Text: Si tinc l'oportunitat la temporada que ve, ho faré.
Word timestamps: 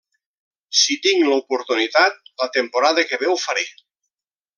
Si 0.77 0.95
tinc 1.03 1.27
l'oportunitat 1.27 2.17
la 2.43 2.47
temporada 2.59 3.05
que 3.11 3.21
ve, 3.25 3.29
ho 3.35 3.37
faré. 3.47 3.67